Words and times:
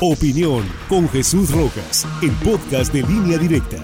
Opinión 0.00 0.64
con 0.88 1.08
Jesús 1.08 1.52
Rojas, 1.52 2.04
el 2.20 2.32
podcast 2.32 2.92
de 2.92 3.02
línea 3.04 3.38
directa. 3.38 3.76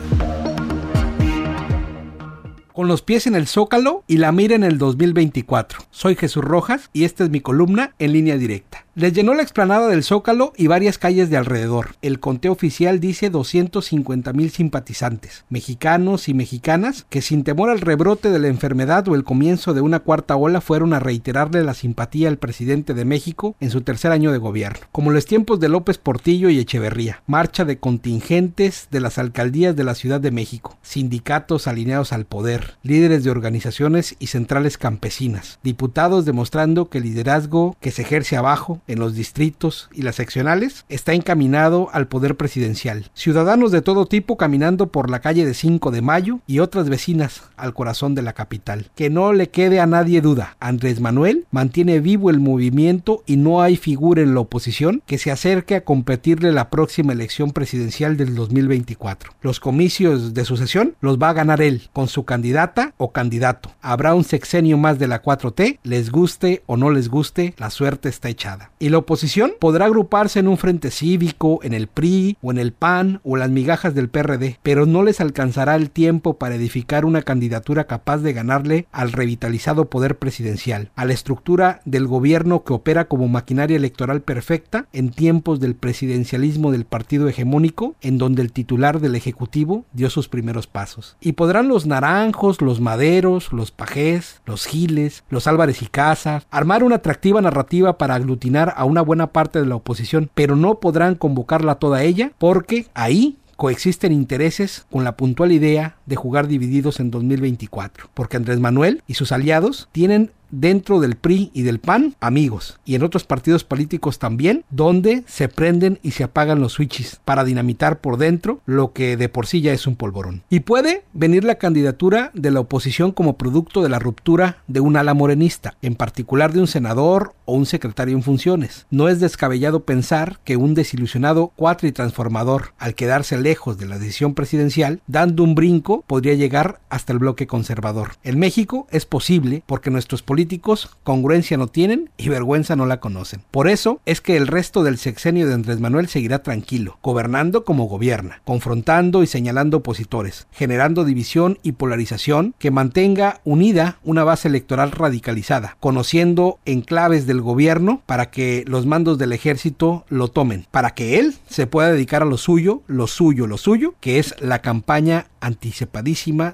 Con 2.72 2.88
los 2.88 3.02
pies 3.02 3.28
en 3.28 3.36
el 3.36 3.46
zócalo 3.46 4.02
y 4.08 4.16
la 4.16 4.32
mira 4.32 4.56
en 4.56 4.64
el 4.64 4.76
2024. 4.76 5.78
Soy 5.90 6.16
Jesús 6.16 6.42
Rojas 6.42 6.90
y 6.92 7.04
esta 7.04 7.22
es 7.22 7.30
mi 7.30 7.40
columna 7.40 7.94
en 8.00 8.12
línea 8.12 8.36
directa. 8.36 8.84
Les 8.96 9.12
llenó 9.12 9.34
la 9.34 9.42
explanada 9.42 9.86
del 9.86 10.02
Zócalo 10.02 10.52
y 10.56 10.66
varias 10.66 10.98
calles 10.98 11.30
de 11.30 11.36
alrededor. 11.36 11.94
El 12.02 12.18
conteo 12.18 12.50
oficial 12.50 12.98
dice 12.98 13.30
250 13.30 14.32
mil 14.32 14.50
simpatizantes, 14.50 15.44
mexicanos 15.48 16.28
y 16.28 16.34
mexicanas, 16.34 17.06
que 17.08 17.22
sin 17.22 17.44
temor 17.44 17.70
al 17.70 17.80
rebrote 17.80 18.32
de 18.32 18.40
la 18.40 18.48
enfermedad 18.48 19.06
o 19.06 19.14
el 19.14 19.22
comienzo 19.22 19.74
de 19.74 19.80
una 19.80 20.00
cuarta 20.00 20.34
ola 20.34 20.60
fueron 20.60 20.92
a 20.92 20.98
reiterarle 20.98 21.62
la 21.62 21.74
simpatía 21.74 22.28
al 22.28 22.38
presidente 22.38 22.92
de 22.92 23.04
México 23.04 23.54
en 23.60 23.70
su 23.70 23.82
tercer 23.82 24.10
año 24.10 24.32
de 24.32 24.38
gobierno. 24.38 24.80
Como 24.90 25.12
los 25.12 25.24
tiempos 25.24 25.60
de 25.60 25.68
López 25.68 25.98
Portillo 25.98 26.50
y 26.50 26.58
Echeverría, 26.58 27.22
marcha 27.28 27.64
de 27.64 27.78
contingentes 27.78 28.88
de 28.90 28.98
las 28.98 29.18
alcaldías 29.18 29.76
de 29.76 29.84
la 29.84 29.94
Ciudad 29.94 30.20
de 30.20 30.32
México, 30.32 30.78
sindicatos 30.82 31.68
alineados 31.68 32.12
al 32.12 32.24
poder, 32.24 32.74
líderes 32.82 33.22
de 33.22 33.30
organizaciones 33.30 34.16
y 34.18 34.26
centrales 34.26 34.78
campesinas, 34.78 35.60
diputados 35.62 36.24
demostrando 36.24 36.88
que 36.88 36.98
el 36.98 37.04
liderazgo 37.04 37.76
que 37.80 37.92
se 37.92 38.02
ejerce 38.02 38.36
abajo 38.36 38.79
en 38.86 38.98
los 38.98 39.14
distritos 39.14 39.88
y 39.92 40.02
las 40.02 40.16
seccionales 40.16 40.84
está 40.88 41.14
encaminado 41.14 41.88
al 41.92 42.08
poder 42.08 42.36
presidencial. 42.36 43.10
Ciudadanos 43.14 43.72
de 43.72 43.82
todo 43.82 44.06
tipo 44.06 44.36
caminando 44.36 44.88
por 44.88 45.10
la 45.10 45.20
calle 45.20 45.44
de 45.44 45.54
5 45.54 45.90
de 45.90 46.02
Mayo 46.02 46.40
y 46.46 46.58
otras 46.58 46.88
vecinas 46.88 47.42
al 47.56 47.74
corazón 47.74 48.14
de 48.14 48.22
la 48.22 48.32
capital. 48.32 48.90
Que 48.94 49.10
no 49.10 49.32
le 49.32 49.50
quede 49.50 49.80
a 49.80 49.86
nadie 49.86 50.20
duda, 50.20 50.56
Andrés 50.60 51.00
Manuel 51.00 51.46
mantiene 51.50 52.00
vivo 52.00 52.30
el 52.30 52.40
movimiento 52.40 53.22
y 53.26 53.36
no 53.36 53.62
hay 53.62 53.76
figura 53.76 54.22
en 54.22 54.34
la 54.34 54.40
oposición 54.40 55.02
que 55.06 55.18
se 55.18 55.30
acerque 55.30 55.76
a 55.76 55.84
competirle 55.84 56.52
la 56.52 56.70
próxima 56.70 57.12
elección 57.12 57.52
presidencial 57.52 58.16
del 58.16 58.34
2024. 58.34 59.32
Los 59.42 59.60
comicios 59.60 60.34
de 60.34 60.44
sucesión 60.44 60.94
los 61.00 61.18
va 61.18 61.30
a 61.30 61.34
ganar 61.34 61.62
él 61.62 61.88
con 61.92 62.08
su 62.08 62.24
candidata 62.24 62.94
o 62.96 63.12
candidato. 63.12 63.70
Habrá 63.80 64.14
un 64.14 64.24
sexenio 64.24 64.78
más 64.78 64.98
de 64.98 65.08
la 65.08 65.22
4T, 65.22 65.78
les 65.82 66.10
guste 66.10 66.62
o 66.66 66.76
no 66.76 66.90
les 66.90 67.08
guste, 67.08 67.54
la 67.58 67.70
suerte 67.70 68.08
está 68.08 68.28
echada. 68.28 68.70
Y 68.82 68.88
la 68.88 68.96
oposición 68.96 69.52
podrá 69.60 69.84
agruparse 69.84 70.38
en 70.40 70.48
un 70.48 70.56
frente 70.56 70.90
cívico, 70.90 71.60
en 71.62 71.74
el 71.74 71.86
PRI 71.86 72.38
o 72.40 72.50
en 72.50 72.56
el 72.56 72.72
PAN 72.72 73.20
o 73.24 73.36
las 73.36 73.50
migajas 73.50 73.94
del 73.94 74.08
PRD, 74.08 74.58
pero 74.62 74.86
no 74.86 75.02
les 75.02 75.20
alcanzará 75.20 75.76
el 75.76 75.90
tiempo 75.90 76.38
para 76.38 76.54
edificar 76.54 77.04
una 77.04 77.20
candidatura 77.20 77.84
capaz 77.84 78.22
de 78.22 78.32
ganarle 78.32 78.86
al 78.90 79.12
revitalizado 79.12 79.90
poder 79.90 80.16
presidencial, 80.16 80.92
a 80.96 81.04
la 81.04 81.12
estructura 81.12 81.82
del 81.84 82.06
gobierno 82.06 82.64
que 82.64 82.72
opera 82.72 83.04
como 83.04 83.28
maquinaria 83.28 83.76
electoral 83.76 84.22
perfecta 84.22 84.86
en 84.94 85.10
tiempos 85.10 85.60
del 85.60 85.74
presidencialismo 85.74 86.72
del 86.72 86.86
partido 86.86 87.28
hegemónico, 87.28 87.96
en 88.00 88.16
donde 88.16 88.40
el 88.40 88.50
titular 88.50 88.98
del 89.00 89.14
Ejecutivo 89.14 89.84
dio 89.92 90.08
sus 90.08 90.30
primeros 90.30 90.66
pasos. 90.66 91.18
Y 91.20 91.32
podrán 91.32 91.68
los 91.68 91.84
naranjos, 91.84 92.62
los 92.62 92.80
maderos, 92.80 93.52
los 93.52 93.72
pajés, 93.72 94.40
los 94.46 94.64
giles, 94.64 95.22
los 95.28 95.46
Álvarez 95.46 95.82
y 95.82 95.86
Casas, 95.86 96.46
armar 96.50 96.82
una 96.82 96.96
atractiva 96.96 97.42
narrativa 97.42 97.98
para 97.98 98.14
aglutinar 98.14 98.69
a 98.70 98.84
una 98.84 99.02
buena 99.02 99.28
parte 99.28 99.60
de 99.60 99.66
la 99.66 99.76
oposición, 99.76 100.30
pero 100.34 100.56
no 100.56 100.80
podrán 100.80 101.14
convocarla 101.14 101.76
toda 101.76 102.02
ella 102.02 102.32
porque 102.38 102.86
ahí 102.94 103.36
coexisten 103.56 104.10
intereses 104.10 104.86
con 104.90 105.04
la 105.04 105.16
puntual 105.16 105.52
idea 105.52 105.96
de 106.10 106.16
jugar 106.16 106.48
divididos 106.48 107.00
en 107.00 107.10
2024, 107.10 108.10
porque 108.12 108.36
Andrés 108.36 108.60
Manuel 108.60 109.02
y 109.06 109.14
sus 109.14 109.32
aliados 109.32 109.88
tienen 109.92 110.32
dentro 110.50 111.00
del 111.00 111.16
PRI 111.16 111.50
y 111.54 111.62
del 111.62 111.78
PAN 111.78 112.14
amigos 112.20 112.78
y 112.84 112.94
en 112.94 113.02
otros 113.02 113.24
partidos 113.24 113.64
políticos 113.64 114.18
también 114.18 114.64
donde 114.70 115.22
se 115.26 115.48
prenden 115.48 115.98
y 116.02 116.12
se 116.12 116.24
apagan 116.24 116.60
los 116.60 116.72
switches 116.72 117.20
para 117.24 117.44
dinamitar 117.44 118.00
por 118.00 118.16
dentro 118.16 118.60
lo 118.66 118.92
que 118.92 119.16
de 119.16 119.28
por 119.28 119.46
sí 119.46 119.60
ya 119.60 119.72
es 119.72 119.86
un 119.86 119.96
polvorón. 119.96 120.42
Y 120.50 120.60
puede 120.60 121.04
venir 121.12 121.44
la 121.44 121.56
candidatura 121.56 122.30
de 122.34 122.50
la 122.50 122.60
oposición 122.60 123.12
como 123.12 123.36
producto 123.36 123.82
de 123.82 123.88
la 123.88 123.98
ruptura 123.98 124.58
de 124.66 124.80
un 124.80 124.96
ala 124.96 125.14
morenista, 125.14 125.76
en 125.82 125.94
particular 125.94 126.52
de 126.52 126.60
un 126.60 126.66
senador 126.66 127.34
o 127.44 127.54
un 127.54 127.66
secretario 127.66 128.16
en 128.16 128.22
funciones. 128.22 128.86
No 128.90 129.08
es 129.08 129.20
descabellado 129.20 129.84
pensar 129.84 130.40
que 130.44 130.56
un 130.56 130.74
desilusionado 130.74 131.52
cuatri 131.56 131.92
transformador 131.92 132.72
al 132.78 132.94
quedarse 132.94 133.38
lejos 133.38 133.78
de 133.78 133.86
la 133.86 133.98
decisión 133.98 134.34
presidencial, 134.34 135.00
dando 135.06 135.42
un 135.42 135.54
brinco, 135.54 135.99
podría 136.06 136.34
llegar 136.34 136.80
hasta 136.88 137.12
el 137.12 137.18
bloque 137.18 137.46
conservador. 137.46 138.12
En 138.22 138.38
México 138.38 138.86
es 138.90 139.06
posible 139.06 139.62
porque 139.66 139.90
nuestros 139.90 140.22
políticos 140.22 140.96
congruencia 141.04 141.56
no 141.56 141.66
tienen 141.66 142.10
y 142.16 142.28
vergüenza 142.28 142.76
no 142.76 142.86
la 142.86 143.00
conocen. 143.00 143.42
Por 143.50 143.68
eso 143.68 144.00
es 144.06 144.20
que 144.20 144.36
el 144.36 144.46
resto 144.46 144.82
del 144.82 144.98
sexenio 144.98 145.46
de 145.46 145.54
Andrés 145.54 145.80
Manuel 145.80 146.08
seguirá 146.08 146.42
tranquilo, 146.42 146.98
gobernando 147.02 147.64
como 147.64 147.84
gobierna, 147.84 148.42
confrontando 148.44 149.22
y 149.22 149.26
señalando 149.26 149.78
opositores, 149.78 150.46
generando 150.52 151.04
división 151.04 151.58
y 151.62 151.72
polarización 151.72 152.54
que 152.58 152.70
mantenga 152.70 153.40
unida 153.44 153.98
una 154.04 154.24
base 154.24 154.48
electoral 154.48 154.90
radicalizada, 154.92 155.76
conociendo 155.80 156.58
enclaves 156.64 157.26
del 157.26 157.40
gobierno 157.40 158.02
para 158.06 158.30
que 158.30 158.64
los 158.66 158.86
mandos 158.86 159.18
del 159.18 159.32
ejército 159.32 160.04
lo 160.08 160.28
tomen, 160.28 160.66
para 160.70 160.94
que 160.94 161.18
él 161.18 161.34
se 161.48 161.66
pueda 161.66 161.92
dedicar 161.92 162.22
a 162.22 162.26
lo 162.26 162.36
suyo, 162.36 162.82
lo 162.86 163.06
suyo, 163.06 163.46
lo 163.46 163.58
suyo, 163.58 163.94
que 164.00 164.18
es 164.18 164.34
la 164.40 164.60
campaña 164.60 165.26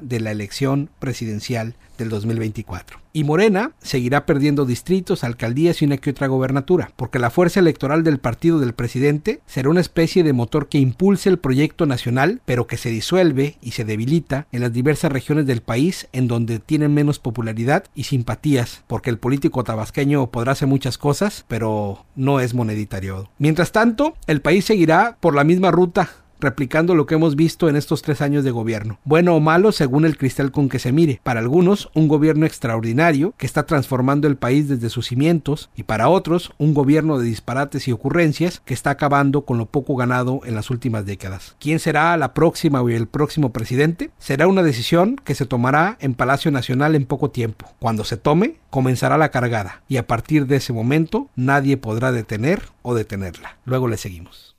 de 0.01 0.21
la 0.21 0.33
elección 0.33 0.91
presidencial 0.99 1.75
del 1.99 2.09
2024. 2.09 2.99
Y 3.13 3.25
Morena 3.25 3.73
seguirá 3.81 4.27
perdiendo 4.27 4.67
distritos, 4.67 5.25
alcaldías 5.25 5.81
y 5.81 5.87
una 5.87 5.97
que 5.97 6.11
otra 6.11 6.27
gobernatura, 6.27 6.91
porque 6.97 7.19
la 7.19 7.31
fuerza 7.31 7.61
electoral 7.61 8.05
del 8.05 8.19
partido 8.19 8.59
del 8.59 8.75
presidente 8.75 9.41
será 9.47 9.71
una 9.71 9.81
especie 9.81 10.23
de 10.23 10.35
motor 10.35 10.69
que 10.69 10.79
impulse 10.79 11.31
el 11.31 11.39
proyecto 11.39 11.87
nacional, 11.87 12.43
pero 12.45 12.67
que 12.67 12.77
se 12.77 12.91
disuelve 12.91 13.57
y 13.63 13.71
se 13.71 13.85
debilita 13.85 14.47
en 14.53 14.61
las 14.61 14.73
diversas 14.73 15.13
regiones 15.13 15.47
del 15.47 15.63
país 15.63 16.09
en 16.13 16.29
donde 16.29 16.59
tienen 16.59 16.93
menos 16.93 17.19
popularidad 17.19 17.85
y 17.95 18.05
simpatías, 18.05 18.83
porque 18.87 19.09
el 19.09 19.19
político 19.19 19.65
tabasqueño 19.65 20.31
podrá 20.31 20.53
hacer 20.53 20.69
muchas 20.69 20.99
cosas, 20.99 21.45
pero 21.49 22.05
no 22.17 22.41
es 22.41 22.53
moneditario. 22.53 23.31
Mientras 23.39 23.73
tanto, 23.73 24.17
el 24.27 24.43
país 24.43 24.67
seguirá 24.67 25.17
por 25.21 25.35
la 25.35 25.45
misma 25.45 25.71
ruta 25.71 26.11
replicando 26.41 26.95
lo 26.95 27.07
que 27.07 27.15
hemos 27.15 27.37
visto 27.37 27.69
en 27.69 27.77
estos 27.77 28.03
tres 28.03 28.21
años 28.21 28.45
de 28.45 28.51
gobierno, 28.51 28.99
bueno 29.05 29.35
o 29.35 29.41
malo 29.41 29.73
según 29.73 30.05
el 30.05 30.17
cristal 30.17 30.51
con 30.51 30.69
que 30.69 30.79
se 30.79 30.93
mire. 30.93 31.21
Para 31.23 31.41
algunos, 31.41 31.91
un 31.95 32.09
gobierno 32.09 32.47
extraordinario 32.47 33.35
que 33.37 33.47
está 33.47 33.67
transformando 33.67 34.29
el 34.29 34.37
país 34.37 34.69
desde 34.69 34.91
sus 34.91 35.07
cimientos, 35.07 35.71
y 35.77 35.85
para 35.85 36.09
otros, 36.09 36.53
un 36.59 36.75
gobierno 36.75 37.19
de 37.19 37.27
disparates 37.27 37.89
y 37.89 37.93
ocurrencias 37.93 38.61
que 38.65 38.75
está 38.75 38.91
acabando 38.91 39.45
con 39.45 39.59
lo 39.59 39.67
poco 39.67 39.97
ganado 39.97 40.41
en 40.45 40.55
las 40.55 40.71
últimas 40.71 41.07
décadas. 41.07 41.57
¿Quién 41.59 41.79
será 41.79 42.17
la 42.17 42.35
próxima 42.35 42.83
o 42.83 42.89
el 42.89 43.07
próximo 43.07 43.53
presidente? 43.53 44.11
Será 44.19 44.47
una 44.49 44.63
decisión 44.63 45.17
que 45.25 45.35
se 45.35 45.47
tomará 45.47 45.97
en 46.01 46.15
Palacio 46.15 46.51
Nacional 46.51 46.95
en 46.95 47.07
poco 47.07 47.31
tiempo. 47.31 47.67
Cuando 47.79 48.05
se 48.05 48.17
tome, 48.17 48.57
comenzará 48.71 49.19
la 49.19 49.31
cargada, 49.31 49.83
y 49.89 49.97
a 49.97 50.07
partir 50.07 50.47
de 50.47 50.57
ese 50.57 50.73
momento 50.73 51.29
nadie 51.37 51.77
podrá 51.77 52.13
detener 52.13 52.63
o 52.83 52.95
detenerla. 52.95 53.59
Luego 53.65 53.89
le 53.89 53.97
seguimos. 53.97 54.56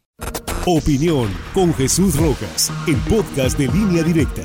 Opinión 0.69 1.29
con 1.53 1.73
Jesús 1.75 2.17
Rojas, 2.17 2.73
el 2.87 2.97
podcast 3.09 3.57
de 3.57 3.67
línea 3.69 4.03
directa. 4.03 4.41